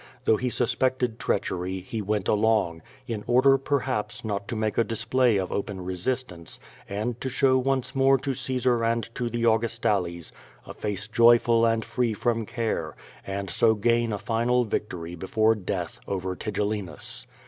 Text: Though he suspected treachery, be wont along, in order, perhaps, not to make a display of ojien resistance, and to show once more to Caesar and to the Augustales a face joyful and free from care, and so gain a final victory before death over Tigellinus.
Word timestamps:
Though 0.25 0.37
he 0.37 0.49
suspected 0.49 1.19
treachery, 1.19 1.85
be 1.91 2.01
wont 2.01 2.27
along, 2.27 2.81
in 3.05 3.23
order, 3.27 3.55
perhaps, 3.59 4.25
not 4.25 4.47
to 4.47 4.55
make 4.55 4.79
a 4.79 4.83
display 4.83 5.37
of 5.37 5.51
ojien 5.51 5.77
resistance, 5.85 6.59
and 6.89 7.21
to 7.21 7.29
show 7.29 7.59
once 7.59 7.93
more 7.93 8.17
to 8.17 8.33
Caesar 8.33 8.83
and 8.83 9.07
to 9.13 9.29
the 9.29 9.43
Augustales 9.43 10.31
a 10.65 10.73
face 10.73 11.07
joyful 11.07 11.67
and 11.67 11.85
free 11.85 12.15
from 12.15 12.47
care, 12.47 12.95
and 13.27 13.47
so 13.51 13.75
gain 13.75 14.11
a 14.11 14.17
final 14.17 14.65
victory 14.65 15.13
before 15.13 15.53
death 15.53 15.99
over 16.07 16.35
Tigellinus. 16.35 17.27